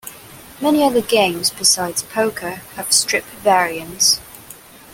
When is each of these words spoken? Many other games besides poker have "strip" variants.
Many 0.59 0.83
other 0.83 1.01
games 1.03 1.51
besides 1.51 2.01
poker 2.01 2.55
have 2.75 2.91
"strip" 2.91 3.23
variants. 3.43 4.19